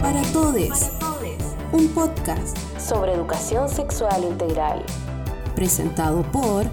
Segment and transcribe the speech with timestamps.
[0.00, 0.92] Para Todes,
[1.72, 4.84] un podcast sobre educación sexual integral.
[5.54, 6.66] presentado por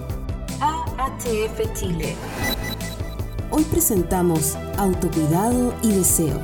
[0.60, 2.14] AHF Chile.
[3.50, 6.40] Hoy presentamos Autocuidado y Deseo.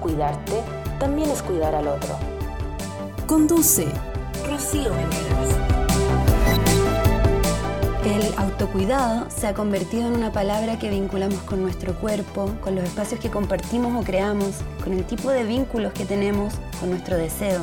[0.00, 0.62] Cuidarte
[0.98, 2.16] también es cuidar al otro.
[3.26, 3.86] Conduce
[4.46, 5.67] Rocío Venegas.
[8.38, 13.18] Autocuidado se ha convertido en una palabra que vinculamos con nuestro cuerpo, con los espacios
[13.18, 17.62] que compartimos o creamos, con el tipo de vínculos que tenemos, con nuestro deseo.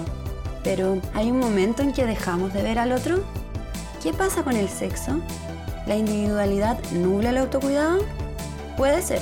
[0.65, 3.23] Pero ¿hay un momento en que dejamos de ver al otro?
[4.03, 5.21] ¿Qué pasa con el sexo?
[5.87, 7.99] ¿La individualidad nubla el autocuidado?
[8.75, 9.21] Puede ser.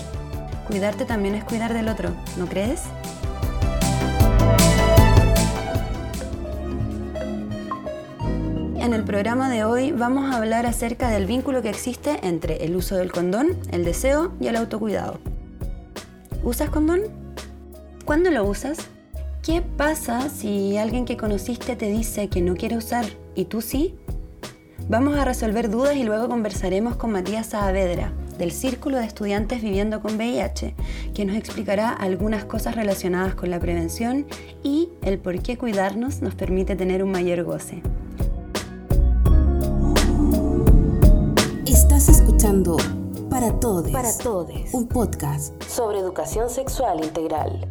[0.66, 2.82] Cuidarte también es cuidar del otro, ¿no crees?
[8.84, 12.76] En el programa de hoy vamos a hablar acerca del vínculo que existe entre el
[12.76, 15.22] uso del condón, el deseo y el autocuidado.
[16.44, 17.04] ¿Usas condón?
[18.04, 18.78] ¿Cuándo lo usas?
[19.42, 23.96] ¿Qué pasa si alguien que conociste te dice que no quiere usar y tú sí?
[24.90, 30.02] Vamos a resolver dudas y luego conversaremos con Matías Saavedra, del Círculo de Estudiantes Viviendo
[30.02, 30.76] con VIH,
[31.14, 34.26] que nos explicará algunas cosas relacionadas con la prevención
[34.62, 37.82] y el por qué cuidarnos nos permite tener un mayor goce.
[42.04, 42.76] Estás escuchando
[43.30, 44.74] Para Todes, Para Todes.
[44.74, 45.54] un podcast.
[45.64, 47.66] Sobre educación sexual integral.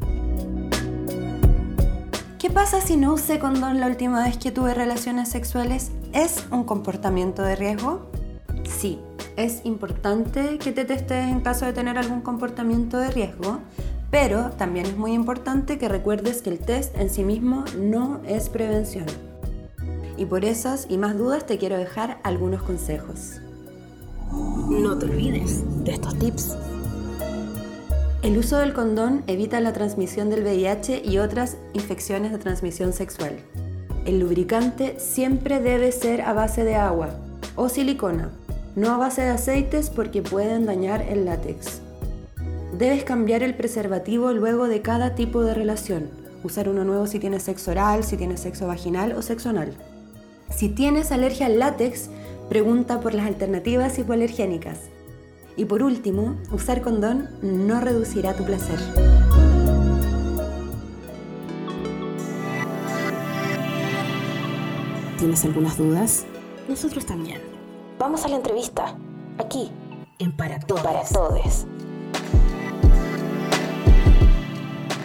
[2.39, 5.91] ¿Qué pasa si no usé condón la última vez que tuve relaciones sexuales?
[6.15, 8.07] ¿Es un comportamiento de riesgo?
[8.65, 8.99] Sí,
[9.37, 13.59] es importante que te testes en caso de tener algún comportamiento de riesgo,
[14.11, 18.49] pero también es muy importante que recuerdes que el test en sí mismo no es
[18.49, 19.05] prevención.
[20.17, 23.43] Y por esas y más dudas te quiero dejar algunos consejos.
[24.81, 26.57] No te olvides de estos tips.
[28.23, 33.37] El uso del condón evita la transmisión del VIH y otras infecciones de transmisión sexual.
[34.07, 37.11] El lubricante siempre debe ser a base de agua
[37.55, 38.31] o silicona,
[38.75, 41.83] no a base de aceites porque pueden dañar el látex.
[42.77, 46.09] Debes cambiar el preservativo luego de cada tipo de relación.
[46.45, 49.53] Usar uno nuevo si tienes sexo oral, si tienes sexo vaginal o sexo.
[50.49, 52.09] Si tienes alergia al látex,
[52.53, 54.81] pregunta por las alternativas hipoalergénicas.
[55.57, 58.79] Y por último, usar condón no reducirá tu placer.
[65.19, 66.27] ¿Tienes algunas dudas?
[66.69, 67.41] Nosotros también.
[67.99, 68.99] Vamos a la entrevista.
[69.39, 69.71] Aquí.
[70.19, 70.83] En Para Todes.
[70.83, 71.67] Para Todes.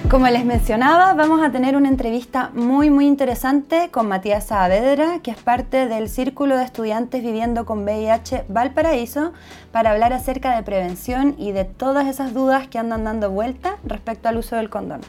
[0.10, 5.32] Como les mencionaba, vamos a tener una entrevista muy muy interesante con Matías Saavedra, que
[5.32, 9.34] es parte del Círculo de Estudiantes Viviendo con VIH Valparaíso,
[9.74, 14.30] para hablar acerca de prevención y de todas esas dudas que andan dando vuelta respecto
[14.30, 15.02] al uso del condón.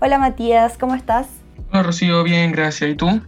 [0.00, 1.26] Hola Matías, ¿cómo estás?
[1.70, 2.90] Hola Rocío, bien, gracias.
[2.90, 3.20] ¿Y tú?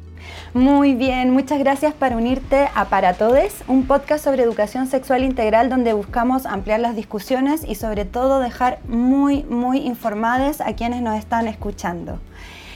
[0.55, 5.69] Muy bien, muchas gracias por unirte a Para Todes, un podcast sobre educación sexual integral
[5.69, 11.19] donde buscamos ampliar las discusiones y sobre todo dejar muy, muy informadas a quienes nos
[11.19, 12.19] están escuchando.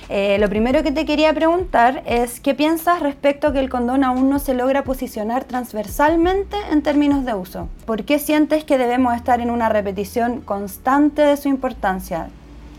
[0.08, 4.04] Eh, lo primero que te quería preguntar es qué piensas respecto a que el condón
[4.04, 7.68] aún no se logra posicionar transversalmente en términos de uso.
[7.86, 12.28] ¿Por qué sientes que debemos estar en una repetición constante de su importancia?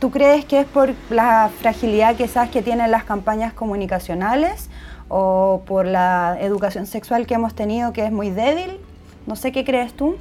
[0.04, 4.70] ¿Tú crees que es por la fragilidad quizás que tienen las campañas comunicacionales
[5.08, 8.80] o por la educación sexual que hemos tenido que es muy débil?
[9.28, 10.18] No sé qué crees tú.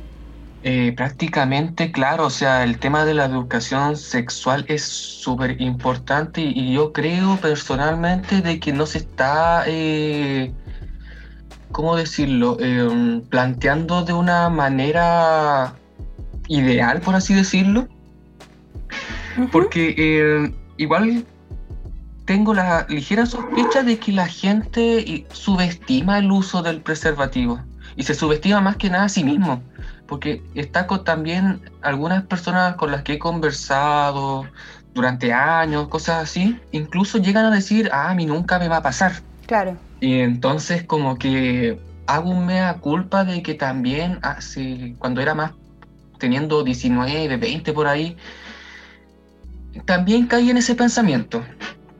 [0.63, 6.75] Eh, prácticamente, claro, o sea, el tema de la educación sexual es súper importante y,
[6.75, 10.53] yo creo personalmente de que no se está, eh,
[11.73, 15.75] ¿cómo decirlo?, Eh, planteando de una manera
[16.47, 17.89] ideal, por así decirlo.
[19.51, 21.25] Porque eh, igual
[22.25, 27.61] tengo la ligera sospecha de que la gente y- subestima el uso del preservativo
[27.97, 29.63] y se subestima más que nada a sí mismo.
[30.07, 34.47] Porque está con también algunas personas con las que he conversado
[34.95, 38.83] durante años, cosas así, incluso llegan a decir, ah, a mí nunca me va a
[38.83, 39.23] pasar.
[39.47, 39.77] Claro.
[40.01, 45.53] Y entonces como que hago un mea culpa de que también hace, cuando era más,
[46.19, 48.17] teniendo 19, 20 por ahí,
[49.85, 51.43] también caí en ese pensamiento.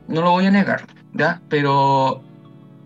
[0.07, 1.41] No lo voy a negar, ¿ya?
[1.49, 2.23] Pero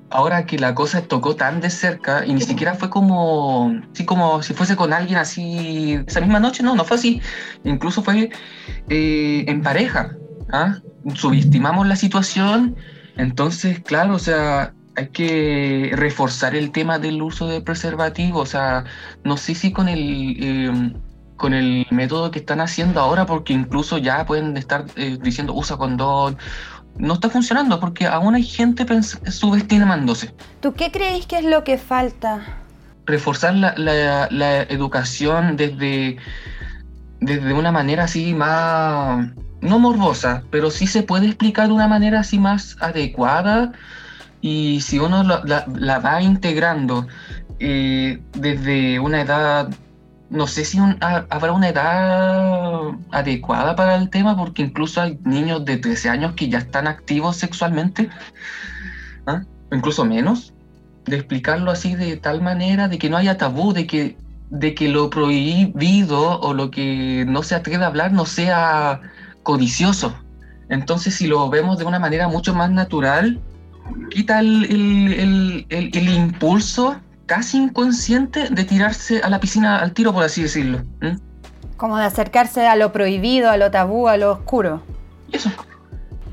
[0.10, 4.42] ahora que la cosa tocó tan de cerca y ni siquiera fue como, así como
[4.42, 7.22] si fuese con alguien así esa misma noche, no, no fue así.
[7.63, 8.30] Incluso fue
[8.89, 10.16] eh, en pareja,
[10.51, 10.78] ¿ah?
[11.13, 12.75] Subestimamos la situación,
[13.18, 18.86] entonces, claro, o sea, hay que reforzar el tema del uso de preservativo, o sea,
[19.24, 20.38] no sé si con el...
[20.39, 20.94] eh,
[21.38, 25.78] con el método que están haciendo ahora, porque incluso ya pueden estar eh, diciendo usa
[25.78, 26.38] condón.
[26.98, 28.86] No está funcionando porque aún hay gente
[29.30, 30.34] subestimándose.
[30.62, 32.42] ¿Tú qué creéis que es lo que falta?
[33.06, 33.75] Reforzar la,
[34.31, 36.18] la, educación desde,
[37.22, 39.28] desde una manera así más,
[39.62, 43.72] no morbosa, pero sí se puede explicar de una manera así más adecuada
[44.42, 47.07] y si uno la, la va integrando
[47.60, 49.69] eh, desde una edad
[50.29, 52.81] no sé si habrá una edad
[53.12, 57.38] adecuada para el tema, porque incluso hay niños de 13 años que ya están activos
[57.38, 58.09] sexualmente,
[59.25, 59.44] ¿ah?
[59.71, 60.53] incluso menos,
[61.06, 64.18] de explicarlo así de tal manera de que no haya tabú, de que,
[64.50, 69.01] de que lo prohibido o lo que no se atreve a hablar no sea
[69.44, 70.13] codicioso.
[70.69, 73.39] Entonces, si lo vemos de una manera mucho más natural,
[74.09, 80.12] quita el, el, el, el impulso casi inconsciente de tirarse a la piscina al tiro,
[80.13, 80.81] por así decirlo.
[81.75, 84.81] Como de acercarse a lo prohibido, a lo tabú, a lo oscuro.
[85.31, 85.51] Eso.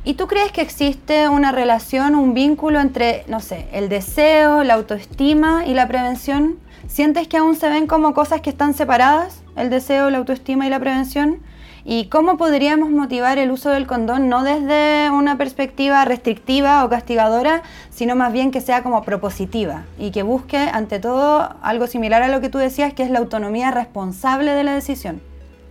[0.04, 4.74] ¿Y tú crees que existe una relación, un vínculo entre, no sé, el deseo, la
[4.74, 6.58] autoestima y la prevención?
[6.86, 10.70] ¿Sientes que aún se ven como cosas que están separadas, el deseo, la autoestima y
[10.70, 11.40] la prevención?
[11.86, 17.62] ¿Y cómo podríamos motivar el uso del condón no desde una perspectiva restrictiva o castigadora,
[17.90, 22.28] sino más bien que sea como propositiva y que busque ante todo algo similar a
[22.28, 25.20] lo que tú decías, que es la autonomía responsable de la decisión?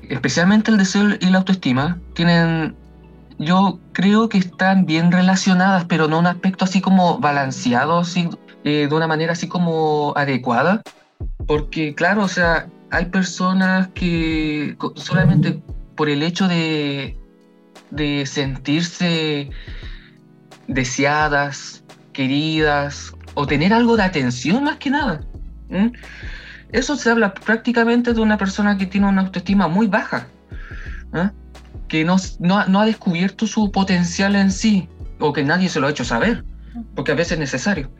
[0.07, 2.75] Especialmente el deseo y la autoestima tienen,
[3.39, 8.29] yo creo que están bien relacionadas, pero no un aspecto así como balanceado, así,
[8.63, 10.83] eh, de una manera así como adecuada.
[11.47, 15.59] Porque claro, o sea, hay personas que solamente
[15.95, 17.17] por el hecho de,
[18.25, 19.49] sentirse
[20.67, 25.21] deseadas, queridas, o tener algo de atención más que nada.
[26.71, 30.27] Eso se habla prácticamente de una persona que tiene una autoestima muy baja,
[31.87, 35.91] que no, no, ha descubierto su potencial en sí, o que nadie se lo ha
[35.91, 36.43] hecho saber,
[36.95, 37.91] porque a veces es necesario.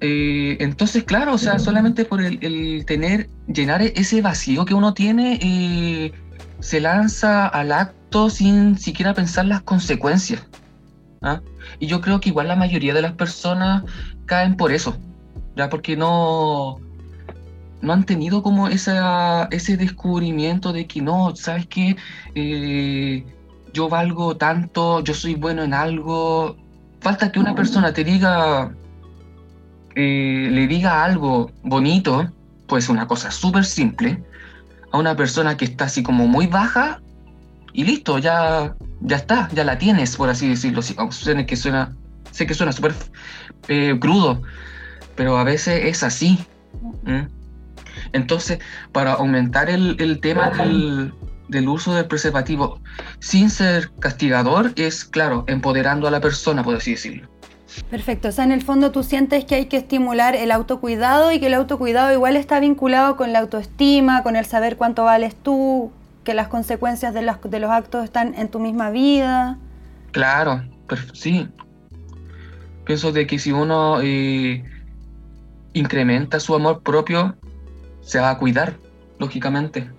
[0.00, 5.38] Eh, entonces, claro, o sea, solamente por el, tener, llenar ese vacío que uno tiene,
[5.40, 6.12] eh,
[6.60, 10.46] se lanza al acto sin siquiera pensar las consecuencias.
[11.22, 11.40] ¿ah?
[11.78, 13.84] Y yo creo que igual la mayoría de las personas
[14.26, 14.96] caen por eso,
[15.56, 16.78] ya porque no,
[17.80, 21.96] no han tenido como esa, ese descubrimiento de que no, ¿sabes qué?
[22.34, 23.24] Eh,
[23.72, 26.56] yo valgo tanto, yo soy bueno en algo.
[27.00, 28.74] Falta que una persona te diga,
[29.94, 32.32] eh, le diga algo bonito,
[32.66, 34.22] pues una cosa súper simple,
[34.92, 37.00] a una persona que está así como muy baja
[37.72, 40.82] y listo, ya, ya está, ya la tienes, por así decirlo.
[40.82, 41.94] Sí, sé que suena,
[42.30, 42.94] sé que suena súper
[43.68, 44.42] eh, crudo,
[45.14, 46.38] pero a veces es así.
[48.12, 48.58] Entonces,
[48.92, 51.12] para aumentar el, tema del,
[51.48, 52.80] del, uso del preservativo
[53.20, 57.28] sin ser castigador, es, claro, empoderando a la persona, por así decirlo.
[57.90, 61.40] Perfecto, o sea, en el fondo tú sientes que hay que estimular el autocuidado y
[61.40, 65.92] que el autocuidado igual está vinculado con la autoestima, con el saber cuánto vales tú,
[66.24, 69.58] que las consecuencias de los, de los actos están en tu misma vida.
[70.12, 70.62] Claro,
[71.12, 71.48] sí.
[72.84, 74.64] Pienso de que si uno eh,
[75.74, 77.36] incrementa su amor propio,
[78.00, 78.76] se va a cuidar,
[79.18, 79.90] lógicamente.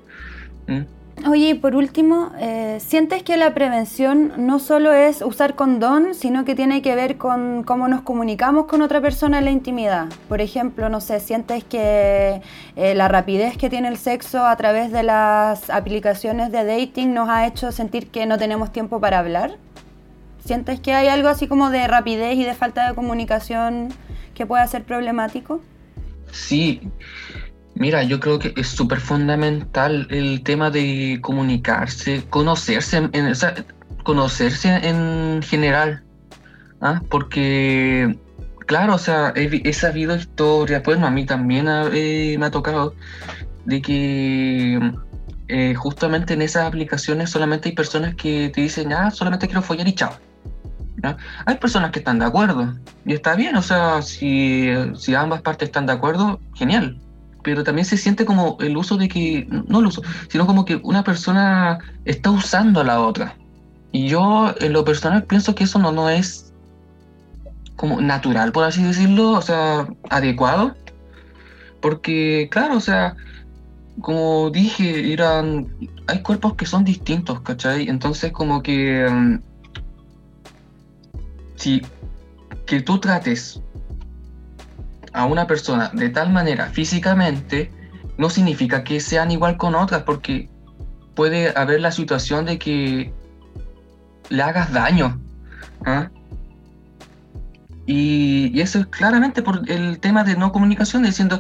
[0.68, 0.99] ¿Mm?
[1.27, 6.46] Oye, y por último, eh, ¿sientes que la prevención no solo es usar condón, sino
[6.46, 10.08] que tiene que ver con cómo nos comunicamos con otra persona en la intimidad?
[10.29, 12.41] Por ejemplo, no sé, ¿sientes que
[12.77, 17.27] eh, la rapidez que tiene el sexo a través de las aplicaciones de dating nos
[17.27, 19.58] ha hecho sentir que no tenemos tiempo para hablar?
[20.46, 23.89] ¿Sientes que hay algo así como de rapidez y de falta de comunicación
[24.34, 25.60] que pueda ser problemático?
[26.32, 26.82] Sí,
[27.79, 33.33] Mira, yo creo que es súper fundamental el tema de comunicarse, conocerse, en,
[34.03, 36.03] conocerse en general,
[36.81, 37.01] ¿ah?
[37.09, 38.19] porque,
[38.67, 42.95] claro, o sea, he, sabido historias, pues a mí también eh, me ha tocado
[43.63, 44.91] de que
[45.48, 49.88] eh, justamente en esas aplicaciones solamente hay personas que te dicen, ah, solamente quiero follar
[49.88, 50.12] y chao.
[51.45, 55.69] Hay personas que están de acuerdo y está bien, o sea, si, si ambas partes
[55.69, 57.00] están de acuerdo, genial
[57.43, 60.75] pero también se siente como el uso de que, no el uso, sino como que
[60.84, 63.36] una persona está usando a la otra.
[63.91, 66.53] Y yo en lo personal pienso que eso no, no es
[67.75, 70.75] como natural, por así decirlo, o sea, adecuado.
[71.81, 73.15] Porque, claro, o sea,
[74.01, 75.67] como dije, eran,
[76.08, 77.88] hay cuerpos que son distintos, ¿cachai?
[77.88, 79.39] Entonces como que, mm,
[81.55, 81.81] si
[82.65, 83.62] que tú trates
[85.13, 87.72] a una persona de tal manera físicamente
[88.18, 90.50] no significa que sean igual con otras, porque
[91.16, 93.13] puede haber la situación de que
[94.30, 95.20] le hagas daño.
[95.86, 96.10] ¿ah?
[97.86, 101.39] Y, y, eso es claramente por el tema de no comunicación, diciendo,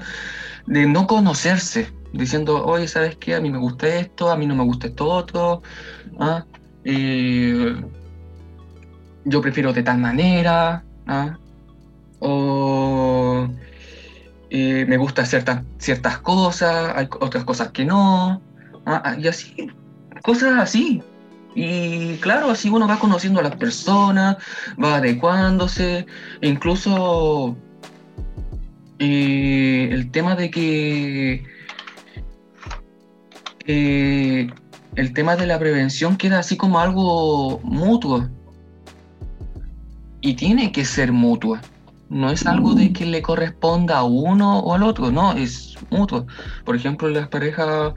[0.67, 3.35] de no conocerse, diciendo, oye, ¿sabes qué?
[3.35, 5.61] A mí me gusta esto, a mí no me gusta esto otro.
[6.19, 6.45] ¿ah?
[6.83, 7.75] Eh,
[9.25, 10.83] yo prefiero de tal manera.
[11.07, 11.37] ¿ah?
[12.19, 13.47] O
[14.49, 15.45] eh, me gusta hacer
[15.77, 18.41] ciertas cosas, hay otras cosas que no.
[18.85, 19.15] ¿ah?
[19.17, 19.69] Y así,
[20.23, 21.01] cosas así.
[21.55, 24.37] Y claro, así uno va conociendo a las personas,
[24.81, 26.05] va adecuándose,
[26.41, 27.57] incluso
[28.99, 31.43] eh, el tema de que
[33.65, 34.47] eh,
[34.95, 38.27] el tema de la prevención queda así como algo mutuo.
[40.21, 41.61] Y tiene que ser mutua.
[42.09, 46.25] No es algo de que le corresponda a uno o al otro, no, es mutuo.
[46.65, 47.93] Por ejemplo, las parejas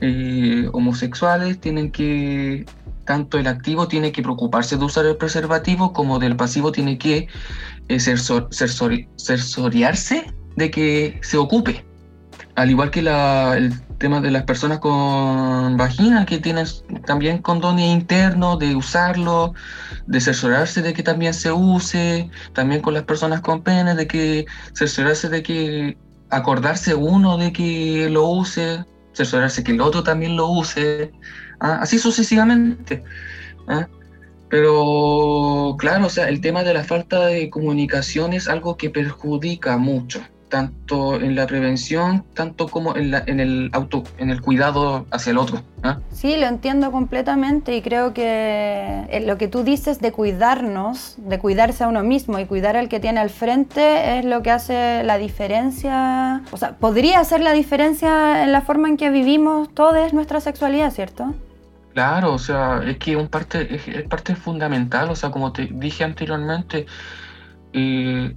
[0.00, 2.66] eh, homosexuales tienen que
[3.04, 7.26] tanto el activo tiene que preocuparse de usar el preservativo como del pasivo tiene que
[7.88, 8.00] eh,
[10.56, 11.84] de que se ocupe.
[12.54, 16.66] Al igual que el tema de las personas con vagina, que tienen
[17.06, 19.54] también condones internos, de usarlo,
[20.06, 24.46] de cerciorarse de que también se use, también con las personas con pene, de que
[24.72, 25.98] cerciorarse de que
[26.30, 31.12] acordarse uno de que lo use, cerciorarse que el otro también lo use,
[31.60, 31.78] ¿ah?
[31.82, 33.02] así sucesivamente.
[33.66, 33.88] ¿ah?
[34.48, 39.76] Pero claro, o sea, el tema de la falta de comunicación es algo que perjudica
[39.76, 45.06] mucho, tanto en la prevención, tanto como en, la, en el auto, en el cuidado
[45.10, 45.62] hacia el otro.
[45.82, 45.98] ¿ah?
[46.10, 51.38] Sí, lo entiendo completamente y creo que eh, lo que tú dices de cuidarnos, de
[51.38, 55.02] cuidarse a uno mismo y cuidar al que tiene al frente es lo que hace
[55.04, 60.08] la diferencia, o sea, podría hacer la diferencia en la forma en que vivimos toda
[60.12, 61.34] nuestra sexualidad, ¿cierto?
[61.94, 66.04] Claro, o sea, es que un parte, es, parte fundamental, o sea, como te dije
[66.04, 66.86] anteriormente,
[67.72, 68.34] eh,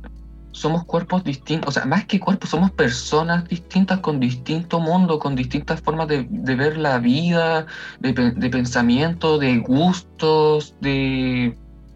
[0.51, 5.35] somos cuerpos distintos, o sea, más que cuerpos, somos personas distintas con distinto mundo, con
[5.35, 7.65] distintas formas de, ver la vida,
[7.99, 8.13] de,
[8.49, 11.55] pensamiento, de gustos, de,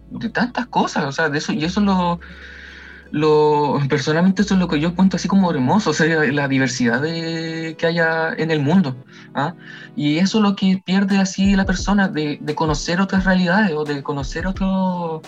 [0.10, 2.20] de tantas cosas, o sea, de eso, y eso lo,
[3.12, 7.02] lo, personalmente eso es lo que yo cuento así como hermoso, o sea, la diversidad
[7.02, 8.96] de, que haya en el mundo.
[9.34, 9.54] ¿ah?
[9.96, 13.84] Y eso es lo que pierde así la persona, de, de conocer otras realidades o
[13.84, 15.22] de conocer otros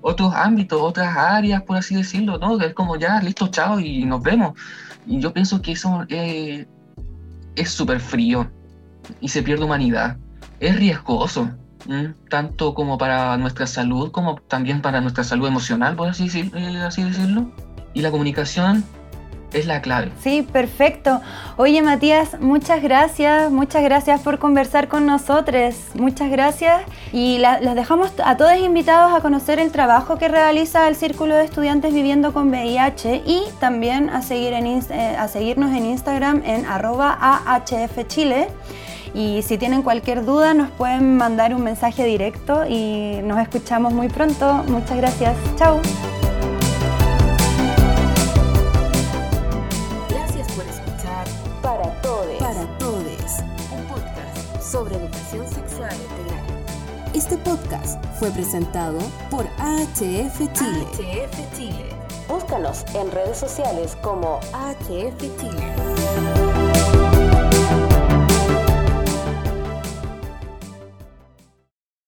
[0.00, 2.60] otros ámbitos, otras áreas, por así decirlo, ¿no?
[2.60, 4.58] Es como ya, listo, chao y nos vemos.
[5.06, 6.66] Y yo pienso que eso eh,
[7.56, 8.50] es súper frío
[9.20, 10.16] y se pierde humanidad.
[10.60, 11.50] Es riesgoso,
[12.28, 17.02] tanto como para nuestra salud, como también para nuestra salud emocional, por así, eh, así
[17.02, 17.50] decirlo.
[17.94, 18.84] Y la comunicación
[19.52, 20.10] es la clave.
[20.22, 21.20] Sí, perfecto.
[21.56, 25.74] Oye, Matías, muchas gracias, muchas gracias por conversar con nosotros.
[25.94, 26.82] Muchas gracias.
[27.12, 31.44] Y los dejamos a todos invitados a conocer el trabajo que realiza el Círculo de
[31.44, 36.66] Estudiantes Viviendo con VIH y también a, seguir en, eh, a seguirnos en Instagram en
[36.66, 38.48] arroba ahfchile.
[39.14, 44.08] Y si tienen cualquier duda nos pueden mandar un mensaje directo y nos escuchamos muy
[44.08, 44.64] pronto.
[44.68, 45.36] Muchas gracias.
[45.56, 45.80] Chao.
[57.70, 58.98] Podcast fue presentado
[59.30, 60.86] por AHF Chile.
[60.92, 61.86] AHF Chile.
[62.28, 66.49] Búscanos en redes sociales como AHF Chile.